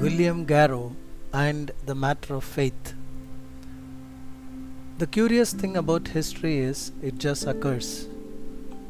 William 0.00 0.44
Garrow 0.46 0.94
and 1.32 1.72
the 1.84 1.94
matter 2.02 2.34
of 2.34 2.44
faith. 2.44 2.94
The 4.98 5.08
curious 5.08 5.52
thing 5.52 5.76
about 5.76 6.06
history 6.06 6.58
is 6.58 6.92
it 7.02 7.18
just 7.18 7.48
occurs. 7.48 8.06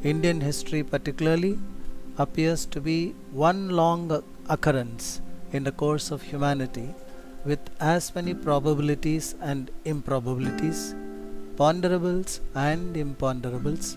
Indian 0.03 0.43
history, 0.43 0.83
particularly, 0.83 1.59
appears 2.19 2.67
to 2.67 2.83
be 2.83 3.15
one 3.33 3.71
long 3.71 4.23
occurrence 4.51 5.23
in 5.51 5.65
the 5.65 5.73
course 5.73 6.11
of 6.11 6.21
humanity 6.21 6.95
with 7.47 7.65
as 7.81 8.15
many 8.15 8.35
probabilities 8.35 9.35
and 9.41 9.71
improbabilities, 9.87 10.95
ponderables 11.57 12.41
and 12.55 12.97
imponderables, 12.97 13.97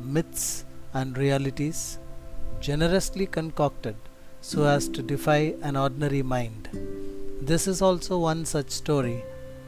myths 0.00 0.64
and 0.92 1.16
realities, 1.16 1.98
generously 2.60 3.26
concocted 3.26 3.94
so 4.40 4.64
as 4.64 4.88
to 4.88 5.02
defy 5.02 5.54
an 5.62 5.76
ordinary 5.76 6.22
mind. 6.22 6.68
This 7.40 7.66
is 7.66 7.82
also 7.82 8.18
one 8.18 8.44
such 8.44 8.70
story 8.70 9.22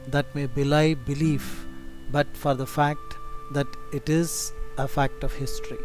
that 0.07 0.33
may 0.35 0.45
belie 0.45 0.93
belief 0.93 1.65
but 2.11 2.27
for 2.35 2.53
the 2.53 2.65
fact 2.65 3.15
that 3.53 3.67
it 3.93 4.09
is 4.09 4.51
a 4.77 4.87
fact 4.87 5.23
of 5.23 5.33
history. 5.33 5.77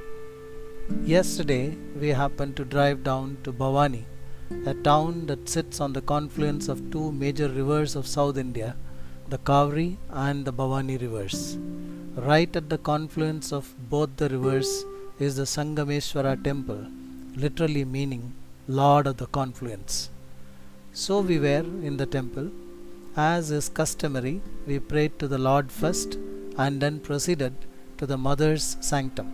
Yesterday 1.04 1.76
we 2.00 2.08
happened 2.08 2.56
to 2.56 2.64
drive 2.64 3.02
down 3.02 3.38
to 3.44 3.52
Bhavani, 3.52 4.04
a 4.66 4.74
town 4.74 5.26
that 5.26 5.48
sits 5.48 5.80
on 5.80 5.92
the 5.92 6.00
confluence 6.00 6.68
of 6.68 6.90
two 6.90 7.10
major 7.12 7.48
rivers 7.48 7.96
of 7.96 8.06
South 8.06 8.38
India, 8.38 8.76
the 9.28 9.38
Kaveri 9.38 9.96
and 10.10 10.44
the 10.44 10.52
Bhavani 10.52 11.00
rivers. 11.00 11.58
Right 12.14 12.54
at 12.54 12.70
the 12.70 12.78
confluence 12.78 13.52
of 13.52 13.74
both 13.90 14.16
the 14.16 14.28
rivers 14.28 14.84
is 15.18 15.36
the 15.36 15.42
Sangameshwara 15.42 16.42
temple, 16.42 16.86
literally 17.34 17.84
meaning 17.84 18.32
Lord 18.68 19.06
of 19.06 19.18
the 19.18 19.26
confluence. 19.26 20.10
So 20.92 21.20
we 21.20 21.38
were 21.38 21.64
in 21.88 21.98
the 21.98 22.06
temple. 22.06 22.50
As 23.16 23.52
is 23.52 23.68
customary, 23.68 24.42
we 24.66 24.80
prayed 24.80 25.18
to 25.20 25.28
the 25.28 25.38
Lord 25.38 25.70
first 25.70 26.18
and 26.58 26.80
then 26.80 26.98
proceeded 26.98 27.54
to 27.98 28.06
the 28.06 28.18
Mother's 28.18 28.76
sanctum. 28.80 29.32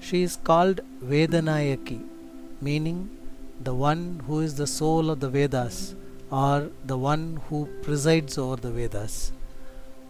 She 0.00 0.22
is 0.22 0.36
called 0.36 0.80
Vedanayaki, 1.04 2.02
meaning 2.60 3.10
the 3.62 3.74
one 3.74 4.22
who 4.26 4.40
is 4.40 4.56
the 4.56 4.66
soul 4.66 5.10
of 5.10 5.20
the 5.20 5.30
Vedas 5.30 5.94
or 6.30 6.70
the 6.84 6.98
one 6.98 7.40
who 7.48 7.68
presides 7.82 8.36
over 8.36 8.56
the 8.56 8.72
Vedas. 8.72 9.32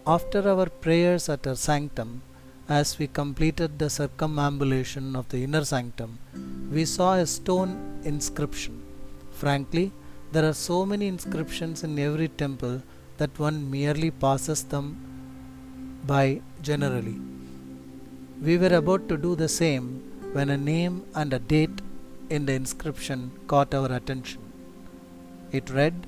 After 0.07 0.49
our 0.49 0.67
prayers 0.67 1.29
at 1.29 1.45
her 1.45 1.57
sanctum, 1.57 2.23
as 2.69 2.99
we 2.99 3.07
completed 3.07 3.79
the 3.79 3.91
circumambulation 3.91 5.15
of 5.15 5.29
the 5.29 5.45
inner 5.45 5.65
sanctum, 5.65 6.19
we 6.73 6.85
saw 6.85 7.15
a 7.15 7.27
stone 7.27 7.90
inscription. 8.05 8.83
Frankly, 9.31 9.93
there 10.33 10.49
are 10.49 10.55
so 10.55 10.87
many 10.87 11.07
inscriptions 11.09 11.83
in 11.85 11.99
every 11.99 12.29
temple 12.29 12.83
that 13.19 13.39
one 13.39 13.71
merely 13.71 14.11
passes 14.11 14.63
them 14.65 14.87
by 16.07 16.41
generally. 16.63 17.19
We 18.43 18.57
were 18.59 18.75
about 18.75 19.09
to 19.09 19.17
do 19.17 19.35
the 19.35 19.49
same 19.49 20.03
when 20.33 20.51
a 20.51 20.57
name 20.57 21.05
and 21.15 21.33
a 21.33 21.39
date 21.39 21.83
in 22.31 22.47
the 22.47 22.53
inscription 22.53 23.33
caught 23.47 23.75
our 23.75 23.93
attention. 23.93 24.41
It 25.53 25.69
read 25.69 26.07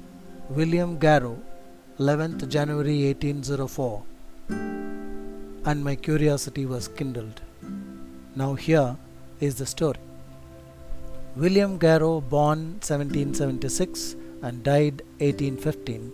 William 0.48 0.98
Garrow, 0.98 1.38
11th 1.98 2.48
January 2.48 3.06
1804, 3.06 4.02
and 5.64 5.84
my 5.84 5.96
curiosity 5.96 6.64
was 6.64 6.88
kindled. 6.88 7.42
Now, 8.34 8.54
here 8.54 8.96
is 9.40 9.56
the 9.56 9.66
story. 9.66 9.98
William 11.34 11.78
Garrow, 11.78 12.20
born 12.20 12.58
1776 12.82 14.16
and 14.42 14.62
died 14.62 15.00
1815, 15.20 16.12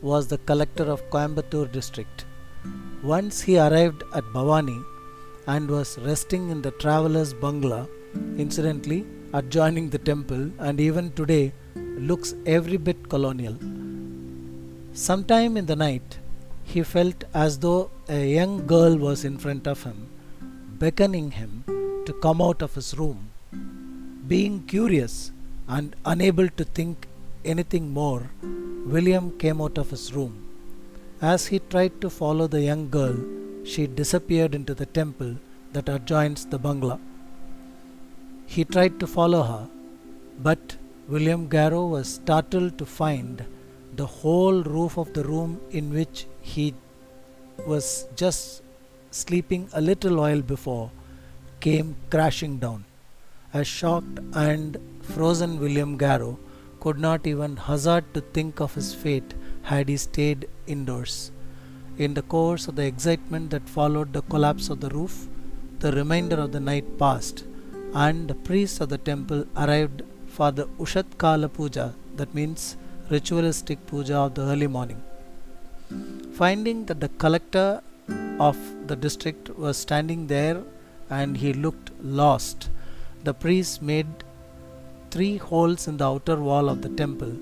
was 0.00 0.26
the 0.26 0.38
collector 0.38 0.84
of 0.84 1.02
Coimbatore 1.10 1.70
district. 1.70 2.24
Once 3.02 3.42
he 3.42 3.58
arrived 3.58 4.04
at 4.14 4.24
Bhavani 4.32 4.82
and 5.46 5.68
was 5.68 5.98
resting 5.98 6.48
in 6.48 6.62
the 6.62 6.70
traveller's 6.70 7.34
bungalow, 7.34 7.86
incidentally 8.38 9.04
adjoining 9.34 9.90
the 9.90 9.98
temple, 9.98 10.50
and 10.60 10.80
even 10.80 11.12
today 11.12 11.52
looks 11.74 12.34
every 12.46 12.78
bit 12.78 13.10
colonial. 13.10 13.56
Sometime 14.94 15.58
in 15.58 15.66
the 15.66 15.76
night, 15.76 16.18
he 16.64 16.82
felt 16.82 17.22
as 17.34 17.58
though 17.58 17.90
a 18.08 18.26
young 18.26 18.66
girl 18.66 18.96
was 18.96 19.26
in 19.26 19.36
front 19.36 19.66
of 19.66 19.82
him, 19.82 20.08
beckoning 20.78 21.32
him 21.32 21.64
to 22.06 22.14
come 22.22 22.40
out 22.40 22.62
of 22.62 22.74
his 22.74 22.96
room. 22.96 23.28
Being 24.32 24.64
curious 24.72 25.32
and 25.68 25.96
unable 26.04 26.48
to 26.58 26.64
think 26.64 27.06
anything 27.52 27.84
more, 27.98 28.30
William 28.94 29.26
came 29.42 29.60
out 29.62 29.78
of 29.78 29.90
his 29.90 30.12
room. 30.12 30.34
As 31.20 31.46
he 31.46 31.58
tried 31.60 32.00
to 32.02 32.10
follow 32.10 32.46
the 32.46 32.60
young 32.60 32.90
girl, 32.90 33.16
she 33.64 33.86
disappeared 33.86 34.54
into 34.54 34.74
the 34.74 34.86
temple 34.98 35.36
that 35.72 35.88
adjoins 35.88 36.44
the 36.44 36.58
bungalow. 36.58 37.00
He 38.46 38.64
tried 38.64 39.00
to 39.00 39.06
follow 39.06 39.42
her, 39.44 39.64
but 40.42 40.76
William 41.08 41.48
Garrow 41.48 41.86
was 41.86 42.14
startled 42.16 42.76
to 42.78 42.84
find 42.84 43.44
the 43.96 44.06
whole 44.18 44.62
roof 44.62 44.98
of 44.98 45.14
the 45.14 45.24
room 45.24 45.58
in 45.70 45.90
which 45.90 46.26
he 46.42 46.74
was 47.66 48.06
just 48.14 48.62
sleeping 49.10 49.68
a 49.72 49.80
little 49.80 50.16
while 50.16 50.42
before 50.42 50.90
came 51.60 51.96
crashing 52.10 52.58
down. 52.58 52.84
A 53.54 53.64
shocked 53.64 54.18
and 54.34 54.76
frozen 55.00 55.58
William 55.58 55.96
Garrow 55.96 56.38
could 56.80 56.98
not 56.98 57.26
even 57.26 57.56
hazard 57.56 58.04
to 58.12 58.20
think 58.20 58.60
of 58.60 58.74
his 58.74 58.92
fate 58.94 59.32
had 59.62 59.88
he 59.88 59.96
stayed 59.96 60.46
indoors. 60.66 61.32
In 61.96 62.12
the 62.12 62.22
course 62.22 62.68
of 62.68 62.76
the 62.76 62.84
excitement 62.84 63.48
that 63.50 63.66
followed 63.66 64.12
the 64.12 64.20
collapse 64.20 64.68
of 64.68 64.80
the 64.80 64.90
roof, 64.90 65.28
the 65.78 65.92
remainder 65.92 66.36
of 66.36 66.52
the 66.52 66.60
night 66.60 66.98
passed, 66.98 67.44
and 67.94 68.28
the 68.28 68.34
priests 68.34 68.82
of 68.82 68.90
the 68.90 68.98
temple 68.98 69.46
arrived 69.56 70.02
for 70.26 70.50
the 70.50 70.66
Ushatkala 70.78 71.50
Puja, 71.50 71.94
that 72.16 72.34
means 72.34 72.76
ritualistic 73.08 73.86
puja 73.86 74.16
of 74.16 74.34
the 74.34 74.42
early 74.42 74.66
morning. 74.66 75.02
Finding 76.34 76.84
that 76.84 77.00
the 77.00 77.08
collector 77.08 77.80
of 78.38 78.58
the 78.86 78.94
district 78.94 79.48
was 79.58 79.78
standing 79.78 80.26
there 80.26 80.62
and 81.08 81.38
he 81.38 81.54
looked 81.54 81.90
lost, 82.02 82.68
the 83.24 83.34
priest 83.34 83.82
made 83.82 84.24
three 85.10 85.36
holes 85.36 85.88
in 85.88 85.96
the 85.96 86.08
outer 86.12 86.36
wall 86.36 86.68
of 86.68 86.82
the 86.82 86.92
temple 87.02 87.32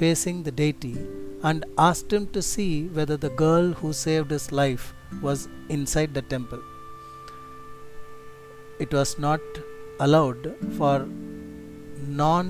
facing 0.00 0.42
the 0.42 0.54
deity 0.60 0.96
and 1.42 1.64
asked 1.76 2.12
him 2.12 2.26
to 2.34 2.40
see 2.40 2.88
whether 2.96 3.16
the 3.16 3.34
girl 3.44 3.72
who 3.80 3.92
saved 3.92 4.30
his 4.30 4.46
life 4.52 4.94
was 5.20 5.48
inside 5.68 6.14
the 6.14 6.22
temple. 6.22 6.62
It 8.78 8.92
was 8.92 9.18
not 9.18 9.40
allowed 10.00 10.54
for 10.76 11.06
non 12.22 12.46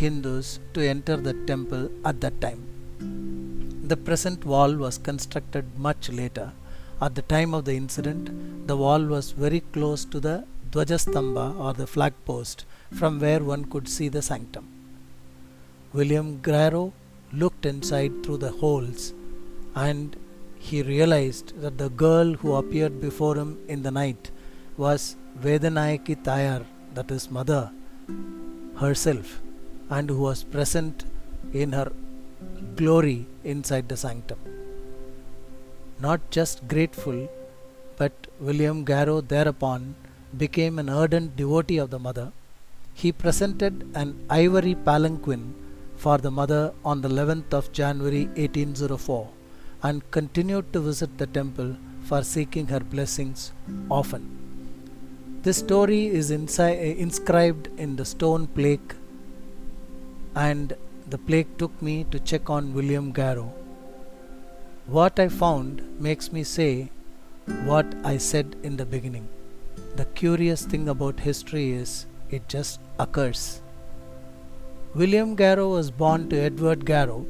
Hindus 0.00 0.60
to 0.74 0.80
enter 0.94 1.16
the 1.16 1.34
temple 1.50 1.90
at 2.04 2.20
that 2.22 2.40
time. 2.40 2.62
The 3.86 3.96
present 3.96 4.44
wall 4.44 4.74
was 4.74 4.96
constructed 4.98 5.78
much 5.78 6.08
later. 6.08 6.52
At 7.02 7.14
the 7.14 7.22
time 7.22 7.52
of 7.52 7.64
the 7.66 7.76
incident, 7.76 8.66
the 8.66 8.76
wall 8.76 9.04
was 9.04 9.32
very 9.32 9.60
close 9.74 10.04
to 10.06 10.20
the 10.20 10.44
Dvajastamba 10.74 11.46
or 11.64 11.72
the 11.72 11.86
flag 11.94 12.14
post 12.28 12.64
from 12.98 13.20
where 13.24 13.42
one 13.52 13.64
could 13.72 13.88
see 13.96 14.08
the 14.08 14.22
sanctum. 14.30 14.66
William 15.92 16.28
Garrow 16.46 16.92
looked 17.32 17.64
inside 17.72 18.14
through 18.22 18.38
the 18.44 18.50
holes 18.62 19.12
and 19.86 20.16
he 20.66 20.82
realized 20.82 21.48
that 21.62 21.78
the 21.78 21.90
girl 22.04 22.32
who 22.40 22.54
appeared 22.60 23.00
before 23.00 23.36
him 23.36 23.50
in 23.68 23.82
the 23.84 23.90
night 23.90 24.30
was 24.76 25.16
Vedanayaki 25.44 26.16
Tayar, 26.26 26.64
that 26.94 27.10
is 27.10 27.30
mother, 27.30 27.70
herself, 28.82 29.40
and 29.90 30.08
who 30.10 30.20
was 30.28 30.42
present 30.42 31.04
in 31.52 31.72
her 31.72 31.90
glory 32.76 33.26
inside 33.44 33.88
the 33.88 33.96
sanctum. 33.96 34.38
Not 36.00 36.20
just 36.30 36.66
grateful, 36.66 37.28
but 37.96 38.12
William 38.40 38.84
Garrow 38.84 39.20
thereupon 39.20 39.94
became 40.38 40.78
an 40.78 40.88
ardent 40.88 41.36
devotee 41.36 41.78
of 41.78 41.90
the 41.90 41.98
mother, 41.98 42.32
he 42.94 43.10
presented 43.12 43.74
an 43.94 44.10
ivory 44.30 44.74
palanquin 44.74 45.54
for 45.96 46.18
the 46.18 46.30
mother 46.30 46.72
on 46.84 47.00
the 47.00 47.08
11th 47.08 47.52
of 47.52 47.72
January 47.72 48.26
1804 48.36 49.28
and 49.82 50.10
continued 50.10 50.72
to 50.72 50.80
visit 50.80 51.18
the 51.18 51.26
temple 51.26 51.76
for 52.08 52.22
seeking 52.22 52.66
her 52.68 52.80
blessings 52.80 53.52
often. 53.90 54.22
This 55.42 55.58
story 55.58 56.06
is 56.06 56.30
insi- 56.30 56.96
inscribed 56.96 57.68
in 57.76 57.96
the 57.96 58.04
stone 58.04 58.46
plaque, 58.46 58.94
and 60.34 60.74
the 61.12 61.18
plaque 61.18 61.58
took 61.58 61.74
me 61.82 62.04
to 62.12 62.18
check 62.18 62.48
on 62.48 62.72
William 62.72 63.12
Garrow. 63.12 63.52
What 64.86 65.18
I 65.18 65.28
found 65.28 65.82
makes 66.00 66.32
me 66.32 66.44
say 66.44 66.90
what 67.64 67.86
I 68.04 68.16
said 68.16 68.56
in 68.62 68.76
the 68.78 68.86
beginning. 68.86 69.28
The 69.96 70.04
curious 70.04 70.64
thing 70.64 70.88
about 70.88 71.20
history 71.20 71.72
is 71.72 72.06
it 72.30 72.48
just 72.48 72.80
occurs. 72.98 73.60
William 74.94 75.34
Garrow 75.34 75.70
was 75.70 75.90
born 75.90 76.28
to 76.30 76.36
Edward 76.36 76.84
Garrow, 76.84 77.26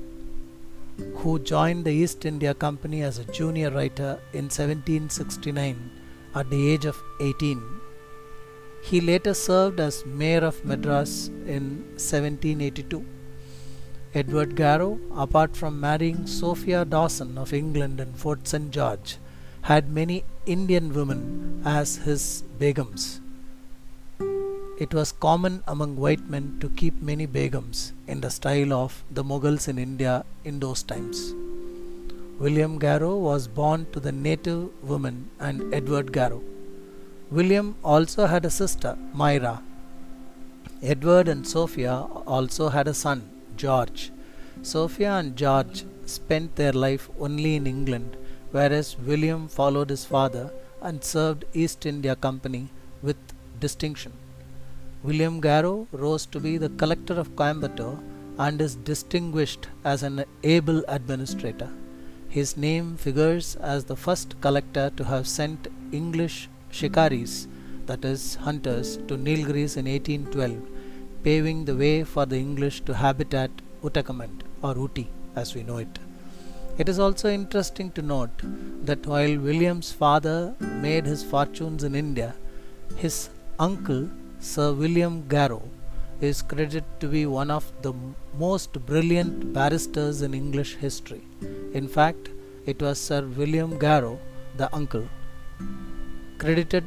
who 1.16 1.38
joined 1.38 1.84
the 1.84 1.92
East 1.92 2.24
India 2.24 2.54
Company 2.54 3.02
as 3.02 3.18
a 3.18 3.24
junior 3.24 3.70
writer 3.70 4.20
in 4.32 4.44
1769 4.44 5.90
at 6.34 6.50
the 6.50 6.70
age 6.70 6.84
of 6.84 7.02
18. 7.20 7.62
He 8.82 9.00
later 9.00 9.34
served 9.34 9.80
as 9.80 10.04
Mayor 10.04 10.44
of 10.44 10.62
Madras 10.64 11.28
in 11.46 11.84
1782. 11.96 13.04
Edward 14.14 14.54
Garrow, 14.54 15.00
apart 15.16 15.56
from 15.56 15.80
marrying 15.80 16.26
Sophia 16.26 16.84
Dawson 16.84 17.36
of 17.38 17.52
England 17.52 17.98
and 17.98 18.14
Fort 18.14 18.46
St. 18.46 18.70
George, 18.70 19.16
had 19.68 19.88
many 19.98 20.16
Indian 20.54 20.92
women 20.96 21.20
as 21.64 21.96
his 22.06 22.22
begums. 22.60 23.04
It 24.84 24.92
was 24.92 25.10
common 25.26 25.54
among 25.66 25.96
white 25.96 26.24
men 26.28 26.58
to 26.60 26.68
keep 26.80 27.00
many 27.10 27.26
begums 27.26 27.92
in 28.06 28.20
the 28.20 28.28
style 28.28 28.74
of 28.74 29.02
the 29.10 29.24
Mughals 29.24 29.66
in 29.66 29.78
India 29.78 30.26
in 30.44 30.60
those 30.60 30.82
times. 30.82 31.32
William 32.38 32.78
Garrow 32.78 33.16
was 33.16 33.48
born 33.48 33.86
to 33.92 34.00
the 34.00 34.12
native 34.12 34.68
woman 34.90 35.30
and 35.40 35.72
Edward 35.72 36.12
Garrow. 36.12 36.42
William 37.30 37.74
also 37.82 38.26
had 38.26 38.44
a 38.44 38.50
sister, 38.50 38.98
Myra. 39.14 39.62
Edward 40.82 41.26
and 41.26 41.46
Sophia 41.46 41.94
also 42.26 42.68
had 42.68 42.86
a 42.86 42.92
son, 42.92 43.22
George. 43.56 44.10
Sophia 44.60 45.12
and 45.12 45.36
George 45.36 45.84
spent 46.04 46.56
their 46.56 46.74
life 46.74 47.08
only 47.18 47.54
in 47.56 47.66
England, 47.66 48.18
whereas 48.56 48.96
William 49.10 49.42
followed 49.58 49.90
his 49.90 50.04
father 50.14 50.44
and 50.80 51.02
served 51.02 51.44
East 51.52 51.86
India 51.92 52.14
Company 52.26 52.68
with 53.02 53.16
distinction. 53.58 54.12
William 55.02 55.40
Garrow 55.40 55.86
rose 55.92 56.24
to 56.26 56.40
be 56.40 56.56
the 56.56 56.68
collector 56.82 57.14
of 57.22 57.34
Coimbatore 57.40 57.98
and 58.38 58.60
is 58.60 58.76
distinguished 58.90 59.66
as 59.84 60.02
an 60.02 60.24
able 60.42 60.84
administrator. 60.88 61.70
His 62.28 62.56
name 62.56 62.96
figures 62.96 63.56
as 63.56 63.84
the 63.84 63.96
first 63.96 64.40
collector 64.40 64.86
to 64.96 65.04
have 65.04 65.26
sent 65.26 65.68
English 65.92 66.48
shikaris, 66.70 67.46
that 67.86 68.04
is, 68.04 68.36
hunters, 68.46 68.96
to 69.08 69.16
Nilgiris 69.16 69.76
in 69.76 69.86
1812, 69.86 70.62
paving 71.22 71.64
the 71.64 71.76
way 71.76 72.04
for 72.04 72.24
the 72.24 72.38
English 72.38 72.80
to 72.82 72.94
habit 72.94 73.34
at 73.34 73.50
Ootacamund 73.82 74.42
or 74.62 74.74
Ooty 74.74 75.06
as 75.36 75.54
we 75.54 75.62
know 75.62 75.78
it. 75.78 75.98
It 76.76 76.88
is 76.88 76.98
also 76.98 77.28
interesting 77.30 77.92
to 77.92 78.02
note 78.02 78.42
that 78.84 79.06
while 79.06 79.38
William's 79.38 79.92
father 79.92 80.56
made 80.58 81.06
his 81.06 81.22
fortunes 81.22 81.84
in 81.84 81.94
India, 81.94 82.34
his 82.96 83.28
uncle 83.60 84.10
Sir 84.40 84.72
William 84.72 85.22
Garrow 85.28 85.62
is 86.20 86.42
credited 86.42 86.84
to 86.98 87.06
be 87.06 87.26
one 87.26 87.50
of 87.50 87.64
the 87.82 87.92
most 88.36 88.72
brilliant 88.86 89.52
barristers 89.52 90.20
in 90.22 90.34
English 90.34 90.74
history. 90.74 91.22
In 91.74 91.86
fact, 91.86 92.30
it 92.66 92.82
was 92.82 92.98
Sir 92.98 93.22
William 93.36 93.78
Garrow, 93.78 94.18
the 94.56 94.68
uncle, 94.74 95.06
credited 96.38 96.84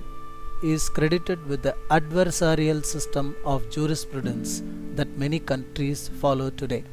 is 0.63 0.89
credited 0.89 1.39
with 1.47 1.61
the 1.61 1.75
adversarial 1.91 2.83
system 2.83 3.35
of 3.45 3.69
jurisprudence 3.69 4.61
that 4.95 5.17
many 5.17 5.39
countries 5.39 6.09
follow 6.21 6.49
today. 6.49 6.83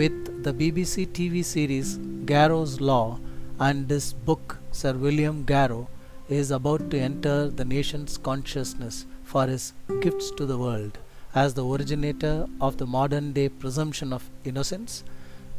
With 0.00 0.44
the 0.44 0.52
BBC 0.58 1.08
TV 1.16 1.44
series 1.44 1.88
Garrow's 2.24 2.80
Law 2.80 3.18
and 3.58 3.86
this 3.86 4.14
book 4.28 4.56
Sir 4.72 4.92
William 4.94 5.44
Garrow 5.44 5.88
is 6.26 6.50
about 6.50 6.90
to 6.92 6.98
enter 6.98 7.48
the 7.48 7.66
nation's 7.66 8.16
consciousness 8.16 9.04
for 9.24 9.46
his 9.46 9.74
gifts 10.00 10.30
to 10.38 10.46
the 10.46 10.56
world 10.56 10.96
as 11.34 11.52
the 11.52 11.66
originator 11.66 12.46
of 12.62 12.78
the 12.78 12.86
modern 12.86 13.32
day 13.34 13.50
presumption 13.50 14.14
of 14.14 14.30
innocence, 14.42 15.04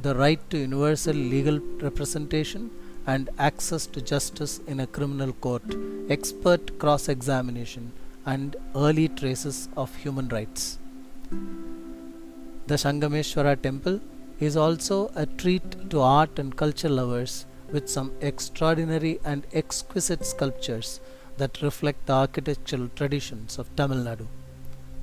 the 0.01 0.15
right 0.15 0.49
to 0.49 0.57
universal 0.57 1.13
legal 1.35 1.59
representation, 1.87 2.71
and 3.05 3.29
access 3.37 3.85
to 3.85 4.01
justice 4.01 4.59
in 4.65 4.79
a 4.79 4.87
criminal 4.87 5.33
court, 5.33 5.75
expert 6.09 6.79
cross 6.79 7.09
examination, 7.09 7.91
and 8.25 8.55
early 8.75 9.07
traces 9.07 9.69
of 9.77 9.95
human 9.97 10.29
rights. 10.29 10.79
The 12.65 12.79
Sangameshwara 12.85 13.61
temple 13.61 13.99
he 14.41 14.47
is 14.47 14.57
also 14.57 15.11
a 15.15 15.27
treat 15.27 15.91
to 15.91 16.01
art 16.01 16.39
and 16.39 16.57
culture 16.57 16.89
lovers 16.89 17.45
with 17.71 17.87
some 17.87 18.11
extraordinary 18.21 19.19
and 19.23 19.45
exquisite 19.53 20.25
sculptures 20.25 20.99
that 21.37 21.61
reflect 21.61 22.07
the 22.07 22.13
architectural 22.13 22.89
traditions 22.95 23.59
of 23.59 23.69
Tamil 23.75 23.99
Nadu. 24.07 24.25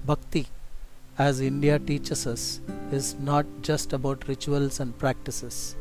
Bhakti, 0.05 0.49
as 1.19 1.41
India 1.41 1.79
teaches 1.79 2.27
us, 2.27 2.61
is 2.91 3.15
not 3.15 3.47
just 3.63 3.93
about 3.93 4.27
rituals 4.27 4.81
and 4.81 4.99
practices, 4.99 5.77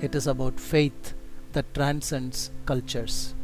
it 0.00 0.14
is 0.14 0.26
about 0.26 0.58
faith 0.58 1.12
that 1.52 1.74
transcends 1.74 2.50
cultures. 2.64 3.34